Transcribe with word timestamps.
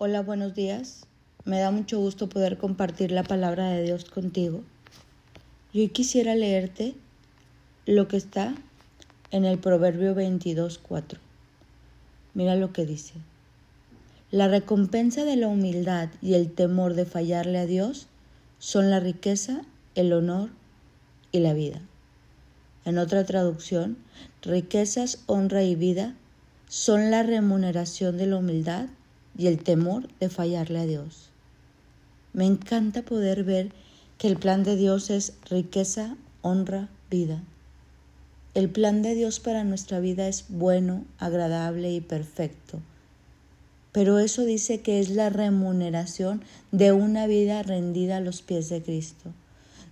Hola, 0.00 0.22
buenos 0.22 0.54
días. 0.54 1.08
Me 1.44 1.58
da 1.58 1.72
mucho 1.72 1.98
gusto 1.98 2.28
poder 2.28 2.56
compartir 2.56 3.10
la 3.10 3.24
palabra 3.24 3.68
de 3.70 3.82
Dios 3.82 4.04
contigo. 4.04 4.62
Y 5.72 5.80
hoy 5.80 5.88
quisiera 5.88 6.36
leerte 6.36 6.94
lo 7.84 8.06
que 8.06 8.16
está 8.16 8.54
en 9.32 9.44
el 9.44 9.58
Proverbio 9.58 10.14
22.4. 10.14 11.18
Mira 12.32 12.54
lo 12.54 12.72
que 12.72 12.86
dice. 12.86 13.14
La 14.30 14.46
recompensa 14.46 15.24
de 15.24 15.34
la 15.34 15.48
humildad 15.48 16.10
y 16.22 16.34
el 16.34 16.52
temor 16.52 16.94
de 16.94 17.04
fallarle 17.04 17.58
a 17.58 17.66
Dios 17.66 18.06
son 18.60 18.90
la 18.90 19.00
riqueza, 19.00 19.62
el 19.96 20.12
honor 20.12 20.50
y 21.32 21.40
la 21.40 21.54
vida. 21.54 21.80
En 22.84 22.98
otra 22.98 23.24
traducción, 23.24 23.98
riquezas, 24.42 25.24
honra 25.26 25.64
y 25.64 25.74
vida 25.74 26.14
son 26.68 27.10
la 27.10 27.24
remuneración 27.24 28.16
de 28.16 28.26
la 28.26 28.36
humildad 28.36 28.90
y 29.38 29.46
el 29.46 29.62
temor 29.62 30.08
de 30.20 30.28
fallarle 30.28 30.80
a 30.80 30.86
Dios. 30.86 31.30
Me 32.34 32.44
encanta 32.44 33.02
poder 33.02 33.44
ver 33.44 33.72
que 34.18 34.28
el 34.28 34.36
plan 34.36 34.64
de 34.64 34.76
Dios 34.76 35.08
es 35.08 35.32
riqueza, 35.48 36.16
honra, 36.42 36.88
vida. 37.08 37.42
El 38.54 38.68
plan 38.68 39.02
de 39.02 39.14
Dios 39.14 39.38
para 39.38 39.62
nuestra 39.62 40.00
vida 40.00 40.26
es 40.28 40.46
bueno, 40.48 41.04
agradable 41.18 41.92
y 41.92 42.00
perfecto. 42.00 42.80
Pero 43.92 44.18
eso 44.18 44.44
dice 44.44 44.80
que 44.80 44.98
es 44.98 45.10
la 45.10 45.30
remuneración 45.30 46.42
de 46.72 46.92
una 46.92 47.26
vida 47.26 47.62
rendida 47.62 48.16
a 48.16 48.20
los 48.20 48.42
pies 48.42 48.68
de 48.68 48.82
Cristo, 48.82 49.30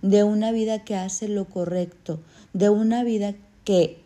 de 0.01 0.23
una 0.23 0.51
vida 0.51 0.83
que 0.83 0.95
hace 0.95 1.29
lo 1.29 1.45
correcto, 1.45 2.19
de 2.53 2.69
una 2.69 3.03
vida 3.03 3.33
que 3.63 3.99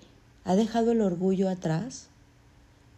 ha 0.44 0.56
dejado 0.56 0.92
el 0.92 1.02
orgullo 1.02 1.50
atrás, 1.50 2.08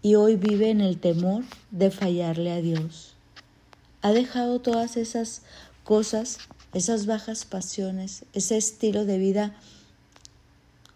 y 0.03 0.15
hoy 0.15 0.35
vive 0.35 0.69
en 0.69 0.81
el 0.81 0.99
temor 0.99 1.45
de 1.71 1.89
fallarle 1.89 2.51
a 2.51 2.61
Dios. 2.61 3.15
Ha 4.01 4.11
dejado 4.11 4.59
todas 4.59 4.97
esas 4.97 5.41
cosas, 5.85 6.39
esas 6.73 7.05
bajas 7.05 7.45
pasiones, 7.45 8.25
ese 8.33 8.57
estilo 8.57 9.05
de 9.05 9.17
vida 9.17 9.55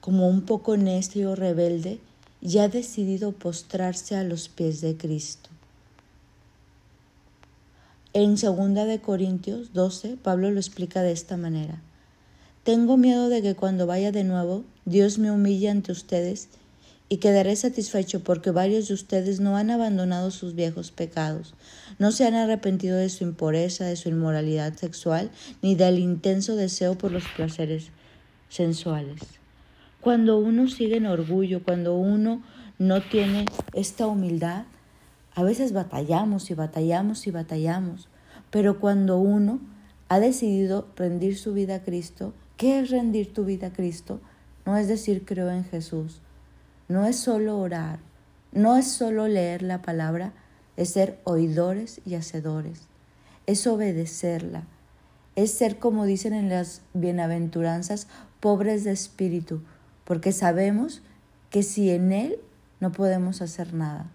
como 0.01 0.27
un 0.27 0.41
poco 0.41 0.75
necio 0.75 1.31
o 1.31 1.35
rebelde 1.35 2.01
y 2.41 2.57
ha 2.57 2.67
decidido 2.67 3.31
postrarse 3.31 4.17
a 4.17 4.25
los 4.25 4.49
pies 4.49 4.81
de 4.81 4.97
Cristo. 4.97 5.49
En 8.11 8.35
2 8.35 8.73
de 8.87 8.99
Corintios 8.99 9.71
12, 9.73 10.17
Pablo 10.21 10.51
lo 10.51 10.59
explica 10.59 11.01
de 11.01 11.13
esta 11.13 11.37
manera: 11.37 11.81
Tengo 12.63 12.97
miedo 12.97 13.29
de 13.29 13.41
que 13.41 13.55
cuando 13.55 13.87
vaya 13.87 14.11
de 14.11 14.25
nuevo, 14.25 14.65
Dios 14.83 15.17
me 15.17 15.31
humille 15.31 15.69
ante 15.69 15.93
ustedes 15.93 16.49
y 17.09 17.17
quedaré 17.17 17.55
satisfecho 17.55 18.21
porque 18.23 18.51
varios 18.51 18.89
de 18.89 18.93
ustedes 18.93 19.39
no 19.39 19.55
han 19.55 19.71
abandonado 19.71 20.31
sus 20.31 20.55
viejos 20.55 20.91
pecados, 20.91 21.53
no 21.99 22.11
se 22.11 22.25
han 22.25 22.35
arrepentido 22.35 22.97
de 22.97 23.09
su 23.09 23.23
impureza, 23.23 23.85
de 23.85 23.95
su 23.95 24.09
inmoralidad 24.09 24.73
sexual, 24.75 25.31
ni 25.61 25.75
del 25.75 25.99
intenso 25.99 26.55
deseo 26.55 26.97
por 26.97 27.11
los 27.11 27.23
placeres 27.35 27.91
sensuales. 28.49 29.21
Cuando 30.01 30.37
uno 30.37 30.67
sigue 30.67 30.97
en 30.97 31.05
orgullo, 31.05 31.63
cuando 31.63 31.95
uno 31.95 32.43
no 32.77 33.01
tiene 33.01 33.45
esta 33.73 34.07
humildad, 34.07 34.65
a 35.33 35.43
veces 35.43 35.71
batallamos 35.71 36.49
y 36.51 36.55
batallamos 36.55 37.27
y 37.27 37.31
batallamos, 37.31 38.09
pero 38.51 38.79
cuando 38.79 39.17
uno 39.17 39.59
ha 40.09 40.19
decidido 40.19 40.87
rendir 40.95 41.37
su 41.37 41.53
vida 41.53 41.75
a 41.75 41.83
Cristo, 41.83 42.33
¿qué 42.57 42.79
es 42.79 42.89
rendir 42.89 43.33
tu 43.33 43.45
vida 43.45 43.67
a 43.67 43.73
Cristo? 43.73 44.19
No 44.65 44.77
es 44.77 44.87
decir 44.87 45.23
creo 45.25 45.51
en 45.51 45.63
Jesús, 45.63 46.21
no 46.87 47.05
es 47.05 47.17
solo 47.17 47.57
orar, 47.57 47.99
no 48.51 48.77
es 48.77 48.87
solo 48.89 49.27
leer 49.27 49.61
la 49.61 49.81
palabra, 49.81 50.33
es 50.77 50.91
ser 50.91 51.19
oidores 51.23 52.01
y 52.05 52.15
hacedores, 52.15 52.81
es 53.45 53.67
obedecerla, 53.67 54.63
es 55.35 55.51
ser, 55.51 55.79
como 55.79 56.05
dicen 56.05 56.33
en 56.33 56.49
las 56.49 56.81
bienaventuranzas, 56.93 58.07
pobres 58.39 58.83
de 58.83 58.91
espíritu, 58.91 59.61
porque 60.05 60.31
sabemos 60.31 61.01
que 61.49 61.63
si 61.63 61.89
en 61.89 62.11
Él 62.11 62.39
no 62.79 62.91
podemos 62.91 63.41
hacer 63.41 63.73
nada, 63.73 64.09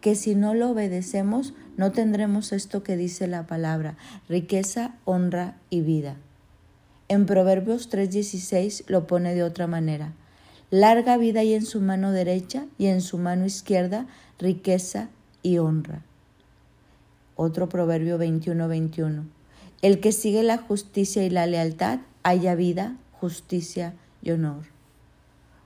que 0.00 0.14
si 0.14 0.34
no 0.34 0.54
lo 0.54 0.70
obedecemos 0.70 1.54
no 1.76 1.92
tendremos 1.92 2.52
esto 2.52 2.82
que 2.82 2.96
dice 2.96 3.26
la 3.26 3.46
palabra, 3.46 3.96
riqueza, 4.28 4.94
honra 5.04 5.56
y 5.68 5.82
vida. 5.82 6.16
En 7.08 7.26
Proverbios 7.26 7.90
3:16 7.90 8.84
lo 8.88 9.06
pone 9.06 9.34
de 9.34 9.42
otra 9.42 9.66
manera 9.66 10.12
larga 10.70 11.16
vida 11.16 11.40
hay 11.40 11.54
en 11.54 11.64
su 11.64 11.80
mano 11.80 12.12
derecha 12.12 12.66
y 12.78 12.86
en 12.86 13.00
su 13.00 13.18
mano 13.18 13.46
izquierda 13.46 14.06
riqueza 14.38 15.08
y 15.42 15.58
honra. 15.58 16.02
Otro 17.36 17.68
proverbio 17.68 18.18
21-21. 18.18 19.24
El 19.82 20.00
que 20.00 20.12
sigue 20.12 20.42
la 20.42 20.58
justicia 20.58 21.24
y 21.24 21.30
la 21.30 21.46
lealtad 21.46 22.00
haya 22.22 22.54
vida, 22.54 22.96
justicia 23.12 23.94
y 24.22 24.30
honor. 24.30 24.64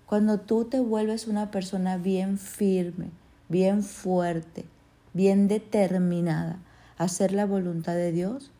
Cuando 0.06 0.40
tú 0.40 0.64
te 0.64 0.80
vuelves 0.80 1.28
una 1.28 1.50
persona 1.50 1.96
bien 1.96 2.36
firme, 2.36 3.10
bien 3.48 3.84
fuerte, 3.84 4.64
bien 5.12 5.46
determinada 5.48 6.58
a 6.98 7.04
hacer 7.04 7.32
la 7.32 7.46
voluntad 7.46 7.94
de 7.94 8.12
Dios, 8.12 8.50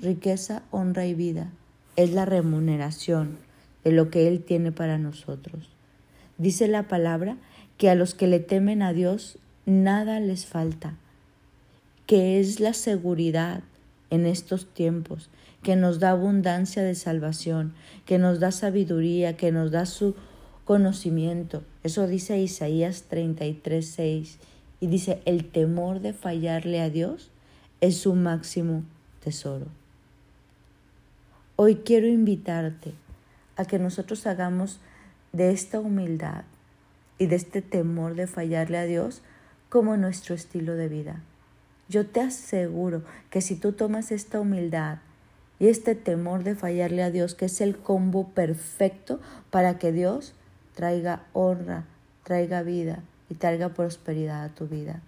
riqueza, 0.00 0.62
honra 0.70 1.06
y 1.06 1.14
vida 1.14 1.50
es 1.96 2.12
la 2.12 2.24
remuneración 2.24 3.51
de 3.84 3.92
lo 3.92 4.10
que 4.10 4.28
Él 4.28 4.42
tiene 4.42 4.72
para 4.72 4.98
nosotros. 4.98 5.68
Dice 6.38 6.68
la 6.68 6.88
palabra 6.88 7.36
que 7.78 7.90
a 7.90 7.94
los 7.94 8.14
que 8.14 8.26
le 8.26 8.40
temen 8.40 8.82
a 8.82 8.92
Dios 8.92 9.38
nada 9.66 10.20
les 10.20 10.46
falta, 10.46 10.96
que 12.06 12.40
es 12.40 12.60
la 12.60 12.74
seguridad 12.74 13.62
en 14.10 14.26
estos 14.26 14.66
tiempos, 14.66 15.30
que 15.62 15.76
nos 15.76 16.00
da 16.00 16.10
abundancia 16.10 16.82
de 16.82 16.94
salvación, 16.94 17.72
que 18.04 18.18
nos 18.18 18.40
da 18.40 18.50
sabiduría, 18.50 19.36
que 19.36 19.52
nos 19.52 19.70
da 19.70 19.86
su 19.86 20.14
conocimiento. 20.64 21.62
Eso 21.82 22.06
dice 22.06 22.40
Isaías 22.40 23.04
33, 23.08 23.86
6. 23.86 24.38
Y 24.80 24.86
dice, 24.88 25.20
el 25.24 25.44
temor 25.44 26.00
de 26.00 26.12
fallarle 26.12 26.80
a 26.80 26.90
Dios 26.90 27.30
es 27.80 27.96
su 27.98 28.14
máximo 28.14 28.82
tesoro. 29.22 29.66
Hoy 31.56 31.76
quiero 31.76 32.08
invitarte 32.08 32.92
a 33.56 33.64
que 33.64 33.78
nosotros 33.78 34.26
hagamos 34.26 34.80
de 35.32 35.50
esta 35.50 35.80
humildad 35.80 36.44
y 37.18 37.26
de 37.26 37.36
este 37.36 37.62
temor 37.62 38.14
de 38.14 38.26
fallarle 38.26 38.78
a 38.78 38.84
Dios 38.84 39.22
como 39.68 39.96
nuestro 39.96 40.34
estilo 40.34 40.74
de 40.74 40.88
vida. 40.88 41.22
Yo 41.88 42.06
te 42.06 42.20
aseguro 42.20 43.02
que 43.30 43.40
si 43.40 43.56
tú 43.56 43.72
tomas 43.72 44.12
esta 44.12 44.40
humildad 44.40 44.98
y 45.58 45.68
este 45.68 45.94
temor 45.94 46.42
de 46.42 46.54
fallarle 46.54 47.02
a 47.02 47.10
Dios, 47.10 47.34
que 47.34 47.46
es 47.46 47.60
el 47.60 47.76
combo 47.76 48.28
perfecto 48.28 49.20
para 49.50 49.78
que 49.78 49.92
Dios 49.92 50.34
traiga 50.74 51.24
honra, 51.32 51.84
traiga 52.24 52.62
vida 52.62 53.02
y 53.28 53.34
traiga 53.34 53.70
prosperidad 53.70 54.44
a 54.44 54.54
tu 54.54 54.66
vida. 54.66 55.02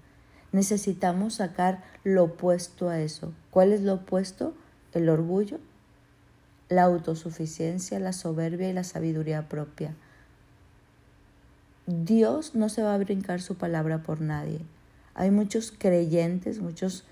Necesitamos 0.52 1.34
sacar 1.34 1.82
lo 2.04 2.24
opuesto 2.24 2.88
a 2.88 3.00
eso. 3.00 3.32
¿Cuál 3.50 3.72
es 3.72 3.80
lo 3.80 3.94
opuesto? 3.94 4.54
El 4.92 5.08
orgullo 5.08 5.58
la 6.74 6.82
autosuficiencia, 6.84 7.98
la 7.98 8.12
soberbia 8.12 8.68
y 8.68 8.72
la 8.72 8.84
sabiduría 8.84 9.48
propia. 9.48 9.94
Dios 11.86 12.54
no 12.54 12.68
se 12.68 12.82
va 12.82 12.94
a 12.94 12.98
brincar 12.98 13.40
su 13.40 13.56
palabra 13.56 14.02
por 14.02 14.20
nadie. 14.20 14.60
Hay 15.14 15.30
muchos 15.30 15.72
creyentes, 15.76 16.60
muchos 16.60 17.04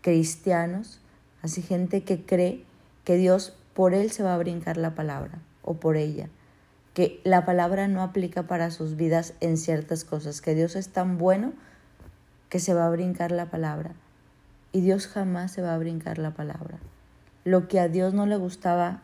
cristianos, 0.00 1.00
así 1.42 1.62
gente 1.62 2.02
que 2.02 2.24
cree 2.24 2.64
que 3.04 3.16
Dios 3.16 3.54
por 3.74 3.94
él 3.94 4.10
se 4.10 4.22
va 4.22 4.34
a 4.34 4.38
brincar 4.38 4.76
la 4.76 4.94
palabra 4.94 5.38
o 5.62 5.74
por 5.74 5.96
ella, 5.96 6.28
que 6.94 7.20
la 7.24 7.44
palabra 7.44 7.88
no 7.88 8.02
aplica 8.02 8.42
para 8.44 8.70
sus 8.70 8.96
vidas 8.96 9.34
en 9.40 9.56
ciertas 9.56 10.04
cosas, 10.04 10.40
que 10.40 10.54
Dios 10.54 10.76
es 10.76 10.88
tan 10.88 11.16
bueno 11.16 11.52
que 12.48 12.58
se 12.58 12.74
va 12.74 12.86
a 12.86 12.90
brincar 12.90 13.30
la 13.30 13.50
palabra 13.50 13.94
y 14.72 14.80
Dios 14.80 15.06
jamás 15.06 15.52
se 15.52 15.62
va 15.62 15.74
a 15.74 15.78
brincar 15.78 16.18
la 16.18 16.32
palabra. 16.32 16.78
Lo 17.48 17.66
que 17.66 17.80
a 17.80 17.88
Dios 17.88 18.12
no 18.12 18.26
le 18.26 18.36
gustaba 18.36 19.00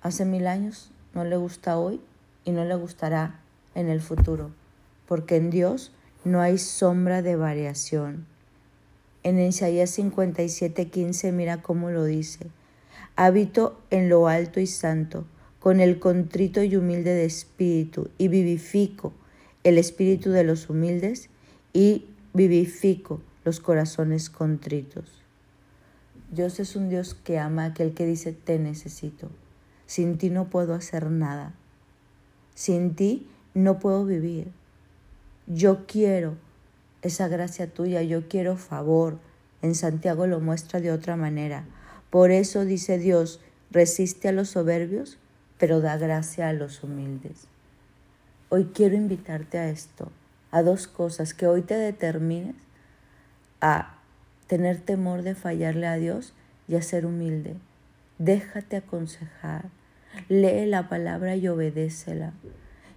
hace 0.00 0.24
mil 0.24 0.46
años, 0.46 0.90
no 1.12 1.24
le 1.24 1.36
gusta 1.36 1.76
hoy 1.76 2.00
y 2.46 2.52
no 2.52 2.64
le 2.64 2.74
gustará 2.74 3.38
en 3.74 3.90
el 3.90 4.00
futuro, 4.00 4.50
porque 5.06 5.36
en 5.36 5.50
Dios 5.50 5.92
no 6.24 6.40
hay 6.40 6.56
sombra 6.56 7.20
de 7.20 7.36
variación. 7.36 8.24
En 9.24 9.38
Isaías 9.38 9.90
57:15 9.90 11.32
mira 11.32 11.60
cómo 11.60 11.90
lo 11.90 12.06
dice. 12.06 12.46
Habito 13.14 13.78
en 13.90 14.08
lo 14.08 14.26
alto 14.26 14.58
y 14.58 14.66
santo, 14.66 15.26
con 15.58 15.80
el 15.80 15.98
contrito 15.98 16.62
y 16.62 16.76
humilde 16.76 17.12
de 17.12 17.26
espíritu, 17.26 18.08
y 18.16 18.28
vivifico 18.28 19.12
el 19.64 19.76
espíritu 19.76 20.30
de 20.30 20.44
los 20.44 20.70
humildes 20.70 21.28
y 21.74 22.06
vivifico 22.32 23.20
los 23.44 23.60
corazones 23.60 24.30
contritos. 24.30 25.19
Dios 26.30 26.60
es 26.60 26.76
un 26.76 26.88
Dios 26.88 27.14
que 27.14 27.38
ama 27.38 27.64
a 27.64 27.66
aquel 27.66 27.92
que 27.92 28.06
dice, 28.06 28.32
te 28.32 28.58
necesito. 28.58 29.28
Sin 29.86 30.16
ti 30.16 30.30
no 30.30 30.48
puedo 30.48 30.74
hacer 30.74 31.10
nada. 31.10 31.54
Sin 32.54 32.94
ti 32.94 33.28
no 33.52 33.80
puedo 33.80 34.04
vivir. 34.04 34.52
Yo 35.48 35.86
quiero 35.86 36.36
esa 37.02 37.26
gracia 37.28 37.66
tuya, 37.66 38.02
yo 38.02 38.28
quiero 38.28 38.56
favor, 38.56 39.18
En 39.62 39.74
Santiago 39.74 40.26
lo 40.26 40.40
muestra 40.40 40.80
de 40.80 40.90
otra 40.90 41.16
manera. 41.16 41.66
Por 42.08 42.30
eso 42.30 42.64
dice 42.64 42.96
Dios, 42.96 43.40
resiste 43.70 44.28
a 44.28 44.32
los 44.32 44.48
soberbios, 44.48 45.18
pero 45.58 45.82
da 45.82 45.98
gracia 45.98 46.48
a 46.48 46.54
los 46.54 46.82
humildes. 46.82 47.46
Hoy 48.48 48.70
quiero 48.72 48.96
invitarte 48.96 49.58
a 49.58 49.68
esto, 49.68 50.10
a 50.50 50.62
dos 50.62 50.86
cosas, 50.86 51.34
que 51.34 51.46
hoy 51.46 51.60
te 51.60 51.74
determines 51.74 52.56
a 53.60 53.99
tener 54.50 54.80
temor 54.80 55.22
de 55.22 55.36
fallarle 55.36 55.86
a 55.86 55.94
Dios 55.94 56.32
y 56.66 56.74
a 56.74 56.82
ser 56.82 57.06
humilde. 57.06 57.54
Déjate 58.18 58.78
aconsejar, 58.78 59.66
lee 60.28 60.66
la 60.66 60.88
palabra 60.88 61.36
y 61.36 61.46
obedécela. 61.46 62.32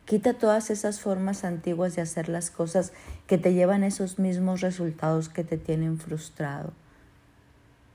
Quita 0.05 0.33
todas 0.33 0.71
esas 0.71 0.99
formas 0.99 1.43
antiguas 1.43 1.95
de 1.95 2.01
hacer 2.01 2.27
las 2.27 2.49
cosas 2.49 2.91
que 3.27 3.37
te 3.37 3.53
llevan 3.53 3.83
esos 3.83 4.17
mismos 4.17 4.61
resultados 4.61 5.29
que 5.29 5.43
te 5.43 5.59
tienen 5.59 5.99
frustrado. 5.99 6.73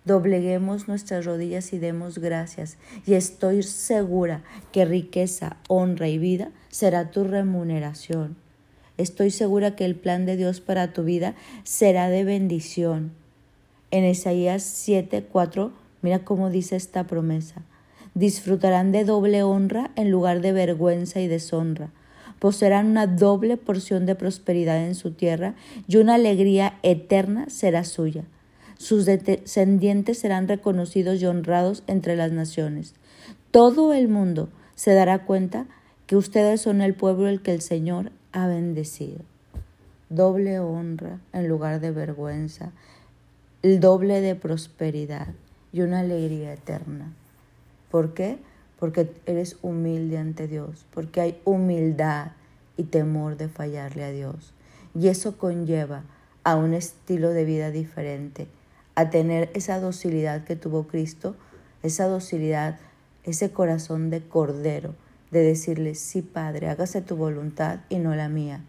Dobleguemos 0.05 0.87
nuestras 0.87 1.25
rodillas 1.25 1.73
y 1.73 1.81
demos 1.81 2.19
gracias, 2.19 2.77
y 3.07 3.15
estoy 3.15 3.65
segura 3.65 4.43
que 4.71 4.85
riqueza, 4.85 5.57
honra 5.67 6.07
y 6.07 6.19
vida 6.19 6.53
será 6.69 7.11
tu 7.11 7.25
remuneración. 7.25 8.37
Estoy 8.99 9.33
segura 9.33 9.75
que 9.75 9.85
el 9.85 9.97
plan 9.97 10.27
de 10.27 10.37
Dios 10.37 10.61
para 10.61 10.93
tu 10.93 11.03
vida 11.03 11.35
será 11.65 12.09
de 12.09 12.23
bendición. 12.23 13.19
En 13.91 14.05
Isaías 14.05 14.63
7, 14.63 15.27
4, 15.31 15.73
mira 16.03 16.21
cómo 16.21 16.51
dice 16.51 16.77
esta 16.77 17.07
promesa. 17.07 17.63
Disfrutarán 18.15 18.93
de 18.93 19.05
doble 19.05 19.43
honra 19.43 19.91
en 19.97 20.11
lugar 20.11 20.41
de 20.41 20.53
vergüenza 20.53 21.21
y 21.21 21.29
deshonra 21.29 21.91
poseerán 22.39 22.87
una 22.87 23.07
doble 23.07 23.57
porción 23.57 24.07
de 24.07 24.15
prosperidad 24.15 24.85
en 24.85 24.95
su 24.95 25.13
tierra 25.13 25.55
y 25.87 25.97
una 25.97 26.15
alegría 26.15 26.79
eterna 26.83 27.49
será 27.49 27.85
suya. 27.85 28.25
Sus 28.79 29.07
descendientes 29.07 30.19
serán 30.19 30.47
reconocidos 30.47 31.21
y 31.21 31.27
honrados 31.27 31.83
entre 31.87 32.15
las 32.15 32.31
naciones. 32.31 32.95
Todo 33.51 33.93
el 33.93 34.09
mundo 34.09 34.49
se 34.77 34.95
dará 34.95 35.25
cuenta 35.25 35.67
que 36.07 36.17
ustedes 36.17 36.61
son 36.61 36.81
el 36.81 36.95
pueblo 36.95 37.29
el 37.29 37.43
que 37.43 37.53
el 37.53 37.61
Señor 37.61 38.13
ha 38.33 38.47
bendecido. 38.47 39.19
Doble 40.11 40.61
honra 40.61 41.19
en 41.33 41.49
lugar 41.49 41.81
de 41.81 41.91
vergüenza, 41.91 42.71
el 43.63 43.81
doble 43.81 44.21
de 44.21 44.35
prosperidad 44.35 45.29
y 45.73 45.81
una 45.83 46.01
alegría 46.01 46.53
eterna. 46.53 47.13
¿Por 47.91 48.15
qué? 48.15 48.39
porque 48.79 49.11
eres 49.27 49.57
humilde 49.63 50.19
ante 50.19 50.47
Dios, 50.47 50.87
porque 50.95 51.21
hay 51.21 51.41
humildad 51.45 52.33
y 52.77 52.85
temor 52.85 53.37
de 53.37 53.49
fallarle 53.49 54.05
a 54.05 54.13
Dios. 54.13 54.53
Y 54.95 55.09
eso 55.09 55.37
conlleva 55.37 56.05
a 56.45 56.57
un 56.57 56.75
estilo 56.75 57.31
de 57.31 57.45
vida 57.45 57.71
diferente, 57.71 58.47
a 58.95 59.11
tener 59.11 59.51
esa 59.55 59.81
docilidad 59.81 60.45
que 60.45 60.57
tuvo 60.57 60.87
Cristo, 60.87 61.35
esa 61.83 62.07
docilidad, 62.07 62.79
ese 63.25 63.51
corazón 63.51 64.11
de 64.11 64.23
cordero, 64.23 64.95
de 65.31 65.43
decirle, 65.43 65.95
sí 65.95 66.23
Padre, 66.23 66.69
hágase 66.69 67.03
tu 67.03 67.17
voluntad 67.17 67.81
y 67.89 67.99
no 67.99 68.15
la 68.15 68.29
mía. 68.29 68.65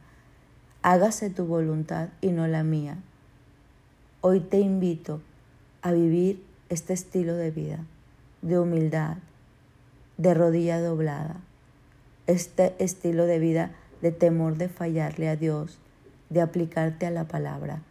Hágase 0.82 1.30
tu 1.30 1.46
voluntad 1.46 2.10
y 2.20 2.32
no 2.32 2.48
la 2.48 2.64
mía. 2.64 2.98
Hoy 4.22 4.42
te 4.42 4.60
invito 4.60 5.22
a 5.82 5.94
vivir 5.94 6.44
este 6.68 6.92
estilo 6.92 7.36
de 7.36 7.52
vida, 7.52 7.86
de 8.42 8.60
humildad, 8.60 9.16
de 10.18 10.34
rodilla 10.34 10.82
doblada, 10.82 11.38
este 12.28 12.76
estilo 12.80 13.26
de 13.26 13.40
vida 13.40 13.72
de 14.02 14.12
temor 14.12 14.58
de 14.58 14.68
fallarle 14.68 15.30
a 15.30 15.38
Dios, 15.38 15.80
de 16.30 16.42
aplicarte 16.42 17.06
a 17.06 17.12
la 17.12 17.30
palabra, 17.30 17.82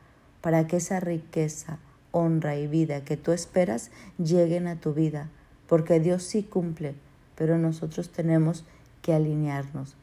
para 0.42 0.66
que 0.66 0.76
esa 0.76 1.00
riqueza, 1.00 1.78
honra 2.10 2.56
y 2.56 2.66
vida 2.66 3.06
que 3.06 3.16
tú 3.16 3.32
esperas 3.32 3.90
lleguen 4.18 4.66
a 4.66 4.76
tu 4.76 4.92
vida, 4.92 5.30
porque 5.66 5.98
Dios 5.98 6.24
sí 6.24 6.42
cumple, 6.42 6.94
pero 7.36 7.56
nosotros 7.56 8.10
tenemos 8.10 8.66
que 9.00 9.14
alinearnos, 9.14 9.96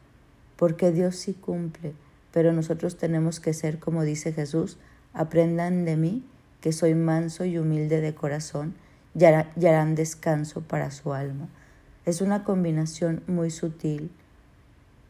porque 0.56 0.90
Dios 0.90 1.14
sí 1.14 1.34
cumple, 1.34 1.92
pero 2.32 2.52
nosotros 2.52 2.96
tenemos 2.96 3.38
que 3.38 3.54
ser 3.54 3.78
como 3.78 4.02
dice 4.02 4.32
Jesús, 4.32 4.76
aprendan 5.16 5.84
de 5.84 5.96
mí, 5.96 6.24
que 6.60 6.72
soy 6.72 6.94
manso 6.94 7.44
y 7.44 7.58
humilde 7.58 8.00
de 8.00 8.14
corazón, 8.14 8.74
y 9.18 9.24
harán 9.24 9.94
descanso 9.94 10.60
para 10.60 10.90
su 10.90 11.14
alma. 11.14 11.48
Es 12.04 12.20
una 12.20 12.44
combinación 12.44 13.22
muy 13.26 13.50
sutil, 13.50 14.10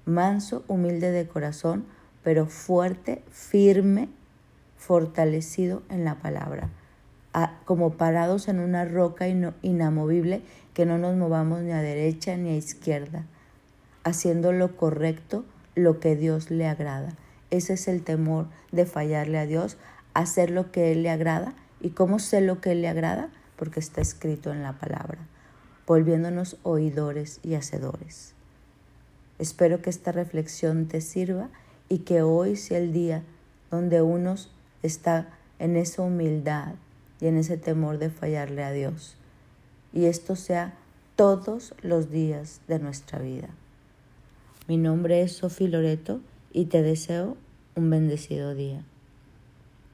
manso, 0.05 0.65
humilde 0.69 1.11
de 1.11 1.27
corazón, 1.27 1.85
pero 2.23 2.47
fuerte, 2.47 3.23
firme, 3.31 4.09
fortalecido 4.79 5.83
en 5.91 6.05
la 6.05 6.17
palabra, 6.17 6.71
como 7.65 7.95
parados 7.95 8.49
en 8.49 8.61
una 8.61 8.85
roca 8.85 9.27
inamovible 9.29 10.43
que 10.73 10.87
no 10.87 10.99
nos 10.99 11.17
movamos 11.17 11.63
ni 11.63 11.73
a 11.73 11.83
derecha 11.83 12.37
ni 12.37 12.51
a 12.51 12.57
izquierda, 12.57 13.25
haciendo 14.05 14.53
lo 14.53 14.77
correcto, 14.77 15.45
lo 15.75 16.01
que 16.01 16.17
Dios 16.17 16.51
le 16.51 16.67
agrada. 16.67 17.17
Ese 17.51 17.75
es 17.75 17.89
el 17.89 18.03
temor 18.03 18.49
de 18.73 18.87
fallarle 18.87 19.39
a 19.39 19.47
Dios, 19.47 19.77
hacer 20.15 20.51
lo 20.51 20.73
que 20.73 20.93
Él 20.93 21.03
le 21.03 21.11
agrada. 21.11 21.55
¿Y 21.81 21.91
cómo 21.91 22.19
sé 22.19 22.41
lo 22.41 22.61
que 22.61 22.73
Él 22.73 22.83
le 22.83 22.89
agrada? 22.89 23.31
Porque 23.57 23.81
está 23.81 24.01
escrito 24.01 24.53
en 24.53 24.63
la 24.63 24.73
palabra 24.79 25.19
volviéndonos 25.87 26.57
oidores 26.65 27.39
y 27.43 27.55
hacedores. 27.55 28.35
Espero 29.39 29.83
que 29.83 29.91
esta 29.91 30.13
reflexión 30.13 30.87
te 30.87 31.01
sirva 31.01 31.49
y 31.89 31.99
que 31.99 32.23
hoy 32.23 32.57
sea 32.57 32.79
el 32.79 32.93
día 32.93 33.23
donde 33.71 34.03
uno 34.03 34.35
está 34.83 35.29
en 35.59 35.77
esa 35.77 36.03
humildad 36.03 36.75
y 37.21 37.27
en 37.27 37.37
ese 37.37 37.57
temor 37.57 37.99
de 37.99 38.11
fallarle 38.11 38.65
a 38.65 38.73
Dios. 38.73 39.17
Y 39.93 40.07
esto 40.07 40.37
sea 40.37 40.75
todos 41.15 41.75
los 41.83 42.11
días 42.11 42.61
de 42.67 42.79
nuestra 42.79 43.19
vida. 43.19 43.49
Mi 44.67 44.77
nombre 44.77 45.23
es 45.23 45.37
Sofi 45.37 45.69
Loreto 45.69 46.21
y 46.57 46.65
te 46.65 46.83
deseo 46.83 47.37
un 47.75 47.91
bendecido 47.91 48.55
día. 48.55 48.83